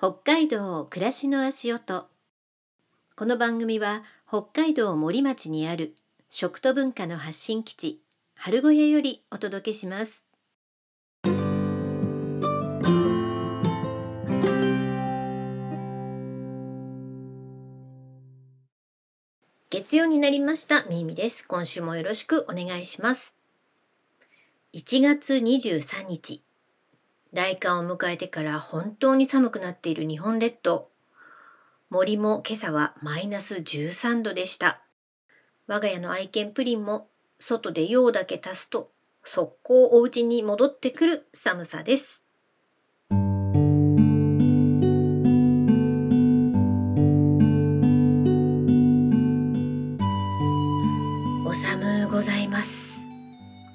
[0.00, 2.06] 北海道暮らしの足音。
[3.16, 5.96] この番組は北海道森町にある
[6.28, 8.00] 食と文化の発信基地
[8.36, 10.24] 春小屋よりお届けします。
[19.68, 20.84] 月曜になりました。
[20.84, 21.44] みみです。
[21.44, 23.34] 今週もよろしくお願いします。
[24.74, 26.47] 1月23日。
[27.34, 30.90] 大寒を迎えてから本当に寒くなっている日本列島。
[31.90, 34.82] 森も今朝はマイナス13度でした。
[35.66, 38.90] 我が家の愛犬プリンも外で用だけ足すと
[39.22, 42.27] 速攻お家に戻ってくる寒さです。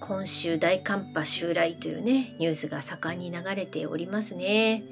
[0.05, 4.83] 今週大寒波襲来というねニュースが盛んに流れておりますね。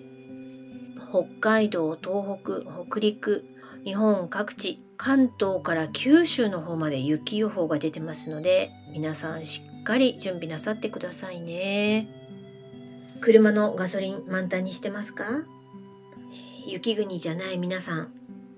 [1.09, 3.45] 北海道東北北陸
[3.83, 12.07] 日本各地関東から九州の方まで雪予報が出てますので皆さんしっかり準備なさってくださいね。
[13.19, 15.25] 車のガソリン満タンにしてますか？
[16.65, 18.13] 雪国じゃない皆さん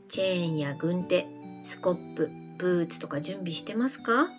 [0.07, 1.25] チェーンや軍手
[1.63, 4.29] スコップブーツとか準備してますか？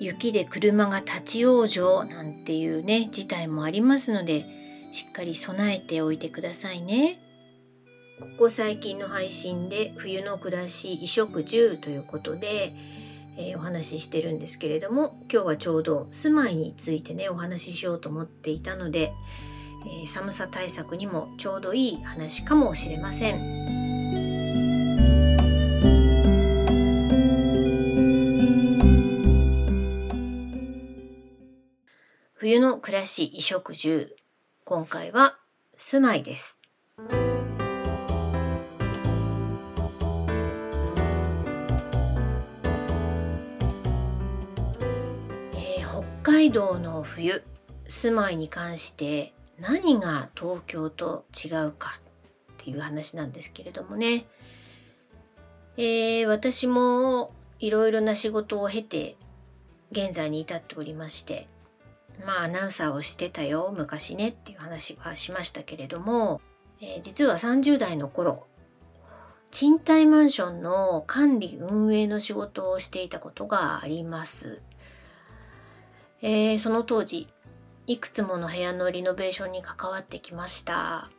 [0.00, 4.46] 雪で車が立ち往生なんていうね事態もありますので
[4.92, 7.18] しっかり備えておいてくださいね。
[8.20, 12.72] ここ最近の配信で冬の暮らし衣食住ということで、
[13.36, 19.12] えー、お話ししてるんですけれども今日はちょうど住まいについてねお話ししようと思っていたので、
[20.00, 23.65] えー、寒さ対策にもちょうどいい話かもしれません。
[32.38, 34.14] 冬の暮らし衣食住。
[34.66, 35.38] 今回は
[35.74, 36.60] 住まいです、
[45.54, 47.42] え、北海道の冬
[47.88, 54.26] 住まいに関して何が東京と違うかっていう話なんですけれどもね、
[55.78, 59.16] えー、私もいろいろな仕事を経て
[59.90, 61.48] 現在に至っておりまして
[62.24, 66.40] まあアナウンサーをしてたよ昔ねっていう話はしましたけれども、
[66.80, 68.46] えー、実は30代の頃
[69.50, 74.62] 賃貸マンションの管理運営の仕事をしていたことがあります。
[76.20, 77.28] えー、その当時
[77.86, 81.10] いくつもの部屋のリノベーションに関わってきました。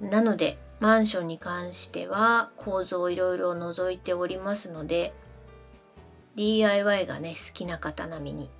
[0.00, 5.12] なのでマンションに関しては構造をいろいろ覗いておりますので
[6.36, 8.50] DIY がね好きな方並みに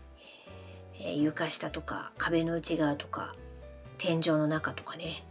[1.03, 3.35] え床下とか壁の内側とか
[3.99, 5.25] 天井の中とかね、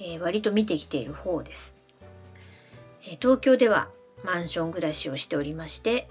[0.00, 1.78] え、割と見てきている方です、
[3.06, 3.88] え東京では
[4.22, 6.08] マンション暮らしをしておりまして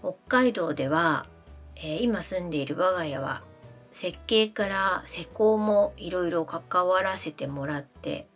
[0.00, 1.26] 北海道では、
[1.76, 3.42] え今住んでいる我が家は
[3.92, 8.28] 設計から施工もいろいろ関わらせてもらって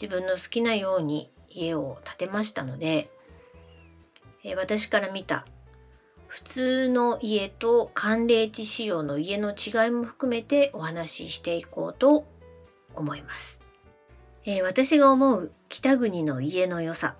[0.00, 3.10] 自分の好きなように家を建てましたので、
[4.44, 5.46] え私から見た
[6.28, 12.26] 普通の家と寒冷地仕様の家の違いも含めてお話ししていこうと
[12.94, 13.64] 思います。
[14.44, 17.16] えー、私が思う北国の家の良さ。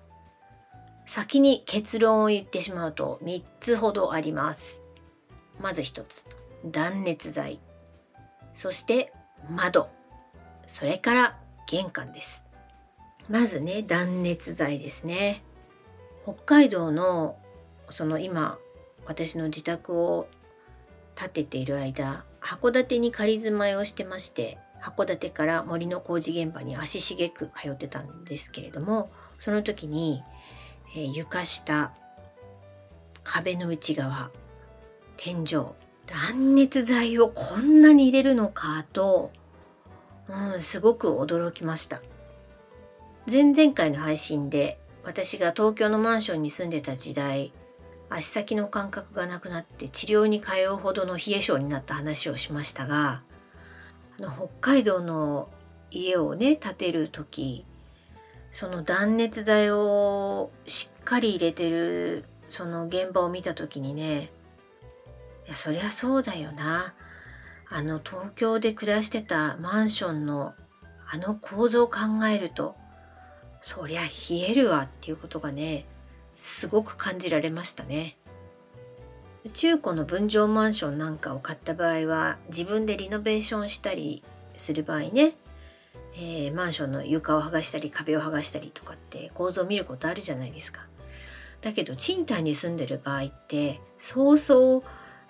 [1.07, 4.83] 先に結論を言ってしまうと3つほどあります。
[5.59, 6.27] まず1つ、
[6.63, 7.59] 断熱材。
[8.53, 9.11] そして
[9.49, 9.89] 窓。
[10.67, 12.45] それから玄関です。
[13.27, 15.43] まずね、断熱材ですね。
[16.23, 17.37] 北海道の
[17.89, 18.59] その今
[19.09, 20.27] 私の自宅を
[21.15, 29.09] 建てている間函館に仮住まいをしてまして函館から森の工事現場に足しげく通ってたんですけれども
[29.39, 30.21] その時に、
[30.95, 31.91] えー、床下
[33.23, 34.29] 壁の内側
[35.17, 35.73] 天井
[36.05, 39.31] 断熱材をこんなに入れるのかと、
[40.27, 42.01] うん、すごく驚きました。
[43.29, 47.53] 前々回の配信で私が東京のマンションに住んでた時代
[48.09, 53.21] 足先の感覚がなくなって治療に通うほどの冷え性になった話をしましたが
[54.19, 55.49] あの北海道の
[55.91, 57.65] 家をね建てる時
[58.51, 64.31] その断熱材をしっかり入れてるその現場を見た時にね
[65.47, 66.93] いやそりゃそうだよな。
[67.71, 70.53] あの東京で暮らしてたマンションの
[71.11, 71.97] あの構造を考
[72.31, 72.75] えると
[73.61, 75.85] そりゃ冷えるわっていうことがね
[76.39, 78.15] すごく感じられましたね。
[79.51, 85.33] 中古の分譲マンションなんかを買った場合は自分でリノベーションしたりする場合ね、
[86.15, 90.87] えー、マンションの床を剥がしたり壁を剥がしたりとかって構造を見ることあるじゃないですか。
[91.59, 94.83] だけど賃貸に住んでる場合ってそうそう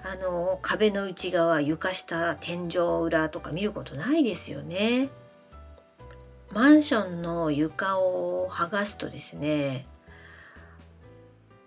[0.03, 5.09] あの壁の内側床下天井裏とか見ることないですよね。
[6.51, 9.87] マンションの床を剥がすとですね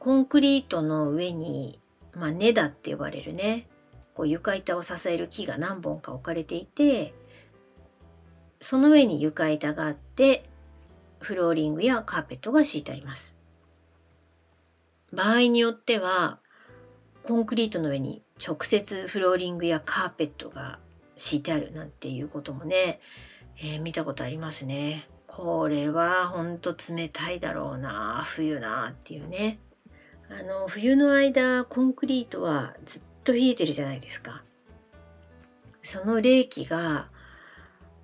[0.03, 1.79] コンクリートの上に、
[2.17, 3.69] まあ、根だって呼ばれるね
[4.15, 7.15] こう床板を支える木が何本か置かれていて
[8.61, 10.45] その上に床板があって
[11.21, 13.39] フローリングやカーペットが敷いてあります。
[15.13, 16.41] 場合によっては
[17.23, 20.81] コンクリートの上に直接フローリングやカーペットが
[21.15, 22.99] 敷いてあるなんていうこともね、
[23.57, 25.09] えー、見たことありますね。
[25.29, 29.61] これはほんと冷たいだろうな冬なっていうね。
[30.39, 34.43] あの冬の間コンクリートはずっと冷えてるじゃないですか。
[35.83, 37.09] その冷気が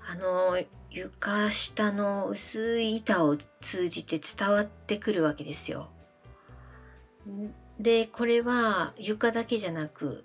[0.07, 5.91] あの床下の薄い板を通じて伝わってくるわけですよ。
[7.79, 10.25] でこれは床だけじゃなく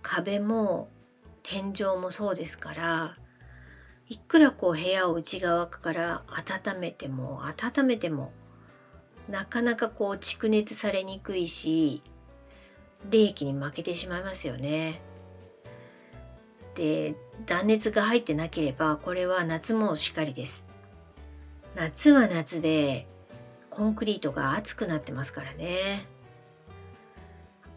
[0.00, 0.88] 壁も
[1.42, 3.16] 天井もそうですから
[4.08, 8.32] いくらこう部屋を内側から温めても温めても
[9.28, 12.02] なかなかこう蓄熱されにくいし
[13.10, 15.00] 冷気に負けてしまいますよね。
[16.74, 17.14] で
[17.44, 20.66] 断熱が入ってなければこれは夏もしっかりです。
[21.74, 23.06] 夏は夏で
[23.70, 26.06] コンクリートが熱くなってますからね。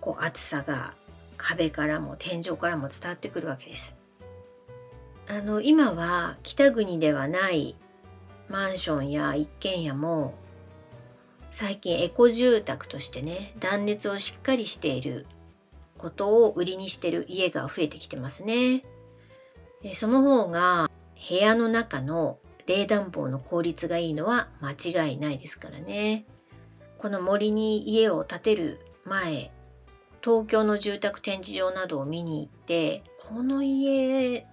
[0.01, 0.93] こう暑さが
[1.37, 3.97] 壁からも天井からも伝わってくるわけです。
[5.27, 7.75] あの今は北国ではない
[8.47, 10.35] マンションや一軒家も
[11.57, 15.25] 最近エコ住宅としてね断熱をしっかりしている
[15.97, 18.83] ことを売りにしてる家が増えてきてますね。
[19.81, 20.91] でその方が
[21.29, 26.25] 部屋の中の冷暖房の効率がいいのは間違いないですからね。
[26.97, 29.53] この森に家を建てる前
[30.21, 34.45] 東京の住宅展示場などを見に行ってこの家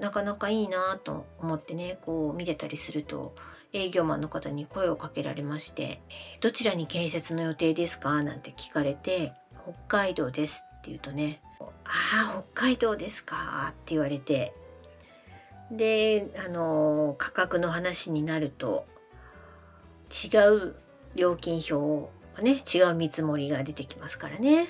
[0.00, 3.34] なかなかいいなと思ってねこう見てたりすると
[3.72, 6.00] 営業マンの方に声をかけられまして
[6.40, 9.32] 「どちらに建設の予定ですか?」なんて聞かれて
[9.62, 14.54] 「北海道です」って言うとね「ああ北海道ですか」って言われて
[15.70, 18.86] であの価格の話になると
[20.10, 20.76] 違う
[21.14, 24.66] 料金表がね違う見積もりが出てきますからね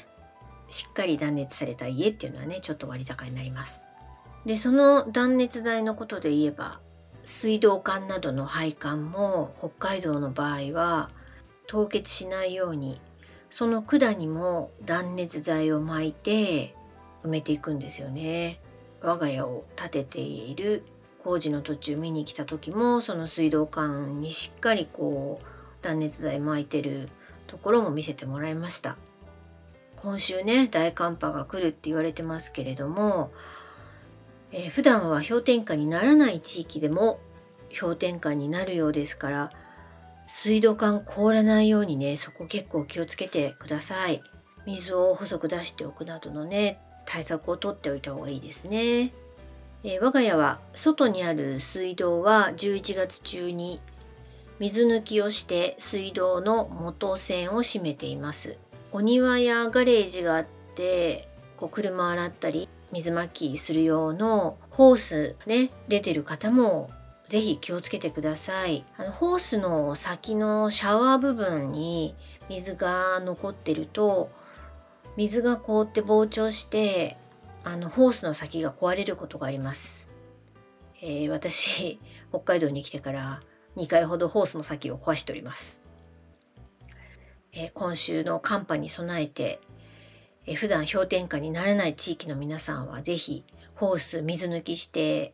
[0.69, 3.82] しっかり断熱された家っていうのはねちょっと割高になります。
[4.44, 6.81] でその断熱材のことで言えば
[7.23, 11.11] 水道管などの配管も北海道の場合は
[11.67, 13.00] 凍結しないように
[13.49, 16.75] その管にも断熱材を巻いて
[17.25, 18.61] 埋めていくんですよね。
[19.00, 20.82] 我が家を建てている
[21.23, 25.47] 工事の途中見に来た時もその水道管にしっかりこう
[25.82, 27.08] 断熱材巻いてる
[27.47, 28.97] ところも見せてもらいました。
[29.97, 33.31] 今週ね大寒波が来るって言われてますけれども、
[34.56, 37.18] えー、普段は氷点下にならない地域でも
[37.78, 39.50] 氷点下になるようですから
[40.28, 44.22] 水道管凍らないようにねそこ結構気をつけてください。
[44.64, 49.12] 水を細く出しておくなどのね対策をとっておいた方がいいですね、
[49.82, 53.82] えー、我が家は外にある水道は11月中に
[54.58, 58.58] 水抜きをして水道の元栓を閉めています。
[58.92, 66.90] お庭やガレージがあってこう車を洗ったり水まきする用のホースね出てる方も
[67.26, 68.84] ぜひ気をつけてください。
[68.96, 72.14] あのホースの先のシャワー部分に
[72.48, 74.30] 水が残ってると
[75.16, 77.16] 水が凍って膨張して
[77.64, 80.10] あのホースの先が壊れることがあります、
[81.00, 81.98] えー、私
[82.28, 83.42] 北海道に来てから
[83.76, 85.82] 2回ほどホースの先を壊しております。
[87.56, 89.60] え今週の寒波に備えて、
[90.46, 95.32] え普段氷点下にならない地域の皆さんは是非ホース水抜きして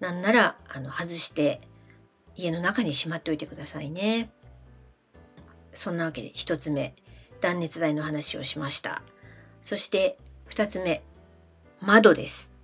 [0.00, 1.60] なんならあの外して
[2.34, 4.30] 家の中にしまっておいてくださいね。
[5.70, 6.94] そんなわけで1つ目
[7.40, 9.02] 断熱材の話をしました。
[9.62, 10.18] そして
[10.50, 11.02] 2つ目
[11.80, 12.54] 窓です。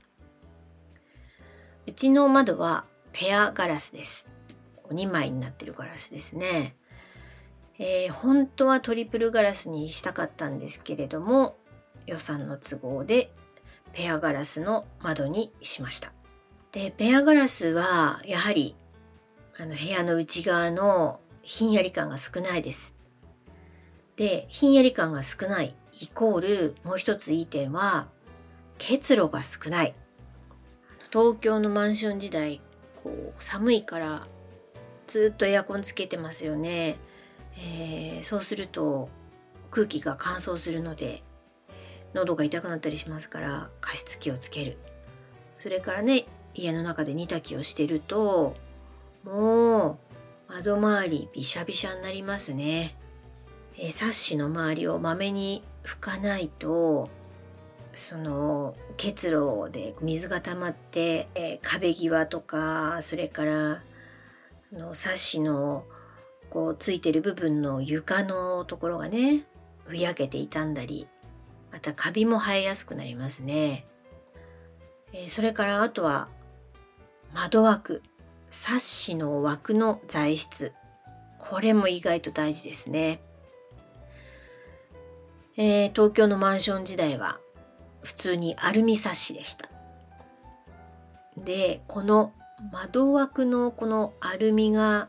[1.87, 4.29] うちの窓はペアガラスです。
[4.91, 6.77] 2枚になってるガラスですね。
[7.85, 11.57] えー、本当はトリプルガラスにしたかったんですけれども
[12.07, 13.33] 予算の都合で
[13.93, 16.13] ペアガラスの窓にしました。
[16.71, 18.77] でペアガラスはやはり
[19.59, 22.95] あの部屋の内側のひんやり感が少ないです。
[24.15, 28.07] でひんやり感が少ないイコールもう一ついい点は
[28.79, 29.95] 結露が少ない。
[31.11, 32.61] 東京のマンション時代
[33.03, 34.29] こう寒いから
[35.09, 36.97] ずっとエアコンつけてますよね、
[37.59, 39.09] えー、そうすると
[39.71, 41.23] 空気が乾燥するので
[42.15, 44.79] 喉が痛くなったりしますから加湿器をつける。
[45.59, 48.55] それからね家の中で煮炊きをしてると
[49.25, 49.99] も
[50.51, 52.97] う窓周りびしゃびしゃになりますね、
[53.79, 57.09] えー、サッシの周りをまめに拭かないと
[57.93, 63.83] その結露で水が溜まって、えー、壁際とかそれから
[64.73, 65.85] のサッシの
[66.53, 69.45] こうついてる部分の床のところがね
[69.87, 71.09] ふやけて傷んだり
[71.73, 73.87] またカビも生えやすくなりますね、
[75.15, 76.29] えー、それからあとは
[77.33, 78.03] 窓枠
[78.51, 80.75] サッシの枠の材質。
[81.39, 83.21] これも意外と大事ですね、
[85.57, 87.41] えー、東京のマンション時代は
[88.03, 89.69] 普通にアルミサッシでした。
[91.37, 92.33] でこの
[92.71, 95.09] 窓枠のこのアルミが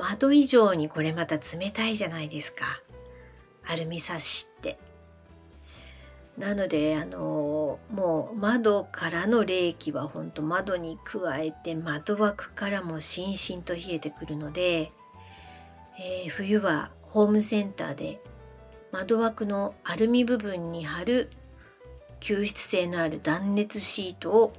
[0.00, 2.80] 窓以上にこれまた冷たいじゃないですか。
[3.68, 4.78] アルミサッシって。
[6.38, 14.90] なのであのもう窓からの冷気は本当窓に加えて窓枠からもしんしんと冷えてくるので、
[15.98, 18.22] えー、冬はホームセンターで
[18.92, 21.28] 窓枠のアルミ部分に貼る
[22.20, 24.52] 吸湿性のある断熱シートを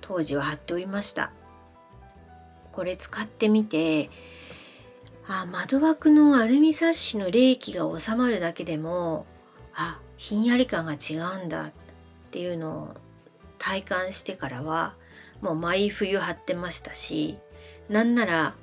[0.00, 1.32] 当時は貼っておりました。
[2.72, 4.10] これ使ってみて
[5.26, 9.26] あ窓枠のアルミサッシの冷気が収まるだけでも
[9.74, 11.72] あひんやり感が違うんだっ
[12.30, 12.94] ていうのを
[13.58, 14.94] 体感してからは
[15.40, 17.38] もう毎冬貼ってましたし
[17.88, 18.54] なんなら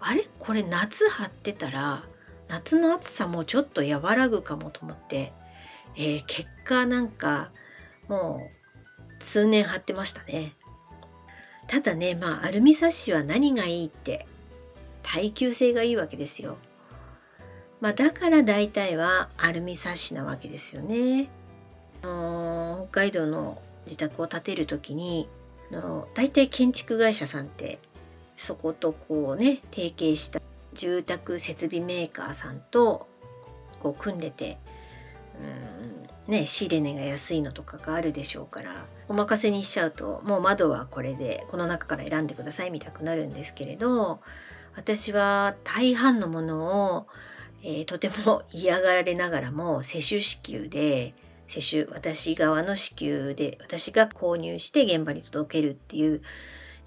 [0.00, 0.24] あれ？
[0.38, 2.04] これ夏貼ってたら
[2.48, 5.32] 夏の暑さもちょっと和らぐかもと思って、
[5.96, 7.50] えー、結果なんか
[8.08, 8.40] も
[9.20, 10.54] う数年貼ってましたね。
[11.66, 14.26] ただねまあアルミサッシは何がいいって
[15.02, 16.56] 耐久性がいいわけですよ。
[17.80, 21.28] まあ、だから大体はアルミサッシなわけですよね。
[22.00, 25.28] 北海道の自宅を建てる時に
[25.72, 27.78] の大体建築会社さんって
[28.36, 30.40] そことこうね提携した
[30.74, 33.08] 住宅設備メーカーさんと
[33.80, 34.58] こう組んでて
[35.40, 36.01] うん
[36.32, 38.70] ね仕入れ値が安いのとかがあるでしょうから
[39.08, 44.20] お任せにしちゃうともう窓はこれでこの中から選んでくださいみたくなるんですけれど
[44.74, 47.06] 私は大半のものを、
[47.62, 51.14] えー、とても嫌がられながらも施主支給で
[51.46, 56.22] 施主私側の支給で私が購入して現場に届けるっていう、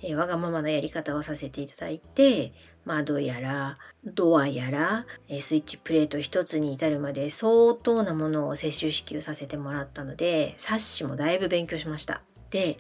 [0.06, 2.54] えー、わがままなやり方をさせていただいて
[2.86, 12.22] 窓やらドアやらえスイッチプレート一つに至るまで相当なものを接種支給させてもらったので冊子もだいぶ勉強しました。
[12.52, 12.78] で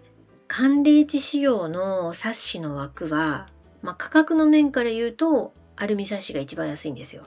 [0.47, 3.49] 寒冷地仕様の冊子の枠は、
[3.81, 7.23] まあ、価格の面から言うとアルミ冊子が一番安いんですよ。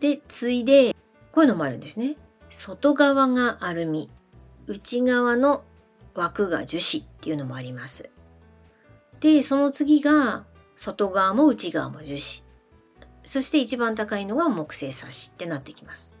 [0.00, 0.96] で次いで
[1.30, 2.16] こういうのもあるんですね。
[2.50, 4.10] 外側がアルミ
[4.66, 5.62] 内側の
[6.14, 8.10] 枠が樹脂っていうのもあります。
[9.20, 10.44] でその次が
[10.76, 12.20] 外側も内側も樹脂
[13.22, 16.16] そして一番高いのが木製サッシってなってきます。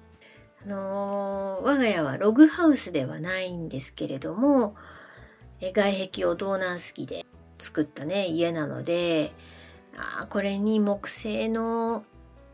[0.62, 4.76] あのー、我が家はログハウスではないんですけれども
[5.60, 7.24] 外壁をドーナースキで
[7.58, 9.32] 作ったね家なので
[9.96, 12.04] あこれに木製の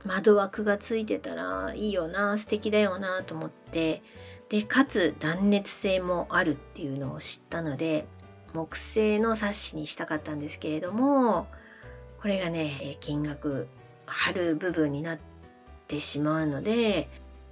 [0.05, 4.03] 窓枠がついてたらいいよな素敵だよなと思って
[4.49, 8.07] でかつ断熱性もあるっていうのを知ったので
[8.55, 11.47] 木製のサッシにしたかったんですけれども
[12.21, 13.69] これがね金額
[14.07, 15.19] 貼る部分になっ
[15.87, 17.09] てしまうので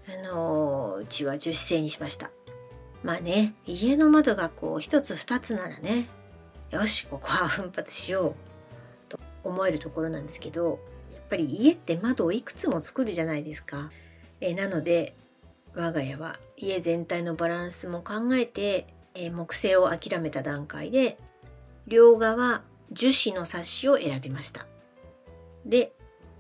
[0.09, 2.31] あのうちは樹脂製にしました
[3.03, 6.09] まあね家の窓がこう1つ2つならね
[6.71, 8.35] よしここは奮発しよう
[9.09, 10.81] と思えるところなんですけど
[11.13, 13.91] やっぱり家って窓をいくつも作るじゃないですか。
[14.41, 15.15] えなので
[15.75, 21.19] 我が家は家全体のバランスも考えて、え木製を諦めた段階で
[21.87, 24.67] 両側樹脂のサッシを選びました。
[25.67, 25.93] で、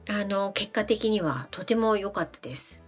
[0.09, 2.85] あの、結果的にはとても良かったです。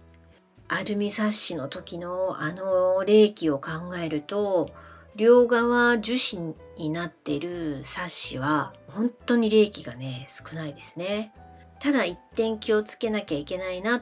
[0.67, 4.69] アルミサッシの時のあの冷気を考えると、
[5.15, 11.33] 両側樹脂になってるサッシは本当に冷気がね、少ないですね。
[11.79, 14.01] ただ一点気をつけなきゃいけないなっ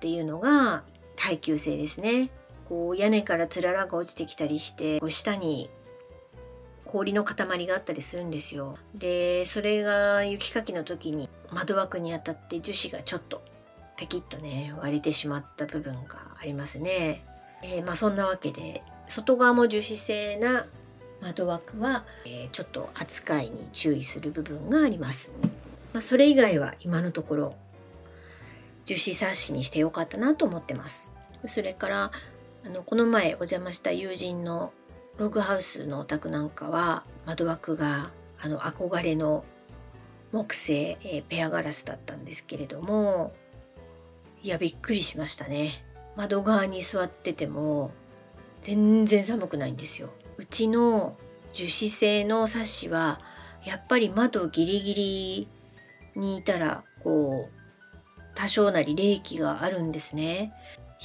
[0.00, 0.84] ていうのが
[1.16, 2.30] 耐久性ですね。
[2.68, 5.70] こう屋根からつららが落ちてきたりしてこう下に
[6.84, 8.78] 氷の塊があったりするんですよ。
[8.94, 13.42] でそれが雪かきの時に窓枠に当たって樹脂がちょっと
[13.96, 17.24] ペキッとね割れてしまった部分がありますね。
[17.62, 20.66] えー、まあ、そんなわけで外側も樹脂製な
[21.22, 25.32] 窓枠は、えー、ちょっと扱いに注意する部分があります。
[25.94, 27.54] まあ、それ以外は今のところ
[28.84, 31.12] 樹脂冊子にしてよかったなと思ってます。
[31.46, 32.10] それから
[32.64, 34.72] あのこの前お邪魔した友人の
[35.18, 39.44] ログハウスのお宅なんかは窓枠があの憧れの
[40.32, 43.34] 木製、えー、ペアガラスだったんですけれども
[44.42, 45.84] いやびっくりしましたね。
[46.16, 47.90] 窓側に座ってても
[48.62, 50.10] 全然寒くないんですよ。
[50.36, 51.16] うちの
[51.52, 53.20] 樹脂製のサッシは
[53.64, 55.48] やっぱり窓ギリギリ
[56.14, 57.64] にいたらこう
[58.34, 60.52] 多少なり冷気があるんですね。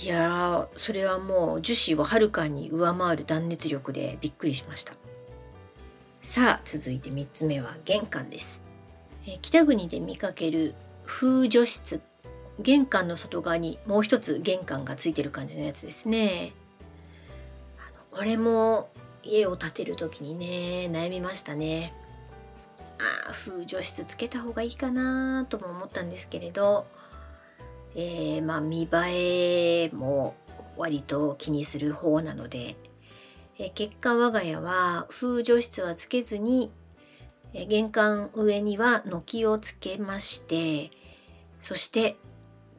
[0.01, 4.93] いやーそれはもう樹脂をはるかに上回る断熱力でびっくりしました。
[6.21, 8.63] さあ続いて3つ目は玄関です、
[9.41, 10.73] 北国で見かける
[11.05, 12.01] 風除室
[12.59, 16.53] 玄関の外側にもう一つ玄関がついてる感じのやつですね。
[18.09, 18.89] これも
[19.21, 21.93] 家を建てる時にね悩みましたね。
[22.99, 26.87] ああ風除室つけた方がいいかなとも思ったんですけれど。
[27.96, 30.36] えー、まあ見栄えも
[30.77, 32.75] 割と気にする方なので、
[33.58, 36.72] えー、結果我が家は風除室はつけずに、
[37.53, 40.91] えー、玄関上には軒をつけまして
[41.60, 42.15] そして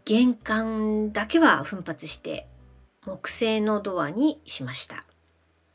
[0.05, 2.49] 玄関だけは奮発して
[3.07, 5.05] 木製のドアにしました。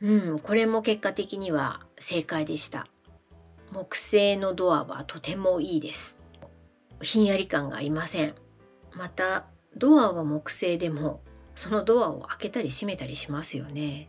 [0.00, 2.86] うん、これも結果的には正解でした。
[3.72, 6.20] 木製のドアはとてもいいです。
[7.00, 8.34] ひんやり感がありません。
[8.96, 11.20] またドアは木製でも
[11.54, 14.08] そのドアを開けたり閉めたりしますよね。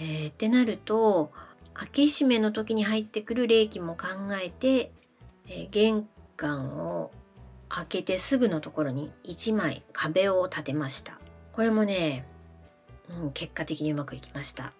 [0.00, 1.30] えー、ってなると
[1.74, 4.06] 開け閉めの時に入ってくる冷気も考
[4.42, 4.92] えて、
[5.48, 7.10] えー、玄関を
[7.68, 11.18] 開けてすぐのところに1枚壁を立てました。
[11.52, 12.26] これもね、
[13.22, 14.72] うん、結果的にうまくいきました。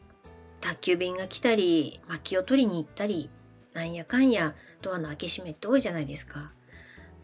[0.61, 3.30] 宅急便が来たり薪を取りに行ったり
[3.73, 6.52] なんやかんやドアの開け閉めって多いじゃないですか。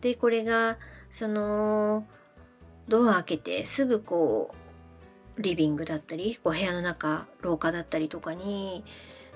[0.00, 0.78] でこれが
[1.10, 2.06] その
[2.88, 4.54] ドア開けてすぐこ
[5.36, 8.84] うリビングだったりこう部屋の中廊下だったりとかに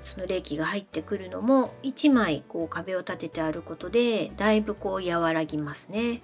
[0.00, 6.22] その冷気が入ってくるのも1枚こう壁を立ててあることでだいぶこう和らぎますね。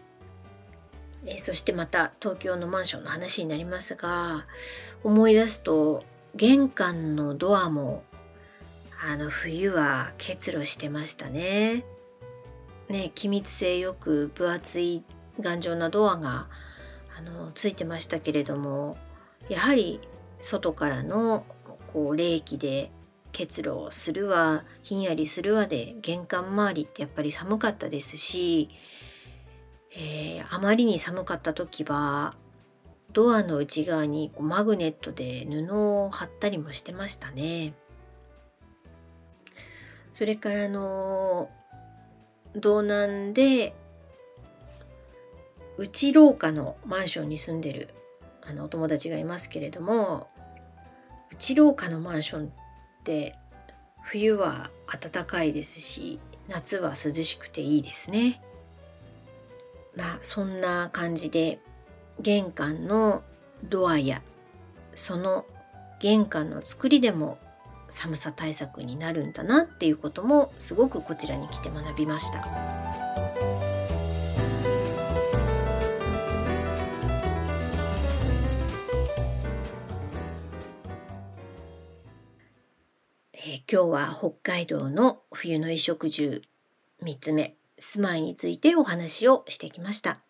[1.27, 4.47] えそしてまた東京のマンションの話になりますが
[5.03, 6.05] 思い出すと
[6.37, 8.05] 玄関のドアも
[9.05, 11.85] あの冬は結露してましたね。
[12.89, 15.05] ね気密性よく分厚い
[15.41, 16.49] 頑丈なドアが
[17.17, 18.97] あのついてましたけれども
[19.49, 20.01] やはり
[20.37, 21.45] 外からの
[21.93, 22.91] こう冷気で
[23.33, 28.69] 結露するわひんやりするわで玄関周りってやっぱり寒かったですし、
[29.93, 32.35] えー、あまりに寒かった時は
[33.13, 37.75] ドアの内側にこうマグネットで布を貼ったりもしてましたね。
[40.13, 41.49] それからあの
[42.55, 43.75] 道南で
[45.79, 47.89] 内廊下のマンションに住んでる
[48.43, 50.29] あのお友達がいますけれども
[51.31, 52.51] 内廊下のマンションっ
[53.05, 53.37] て
[54.03, 58.41] 冬は暖かいですし夏は涼しくていいですね。
[59.95, 61.59] まあそんな感じで
[62.21, 63.23] 玄関の
[63.65, 64.23] ドアや
[64.95, 65.45] その
[66.01, 67.39] 玄関の作りでも
[67.89, 72.89] 寒さ対策になるんだなっていうこともすごくこちらに来て学びました。
[83.71, 86.41] 今日は北海道の冬の衣食住
[87.03, 90.21] 3つ目住まいについてお話をしてきました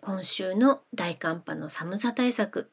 [0.00, 2.70] 今週の大寒波の寒さ対策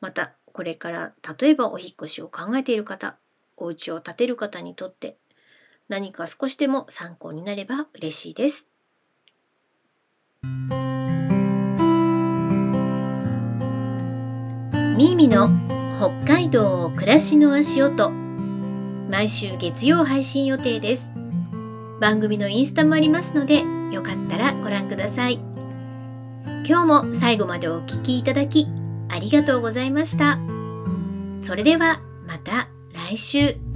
[0.00, 3.14] またこれから例えばお引越しを考えている方
[3.56, 5.16] お家を建てる方にとって
[5.88, 8.68] 何か少しでも参考になれば嬉しいです
[14.96, 15.48] ミーミの
[16.24, 18.10] 北海道暮らしの足音
[19.08, 21.12] 毎週月曜配信予定です。
[22.00, 25.40] 番組のインスタもありますので、よかったらご覧ください。
[26.66, 28.66] 今日も最後までお聴きいただき、
[29.08, 30.38] ありがとうございました。
[31.38, 33.67] それではまた来週。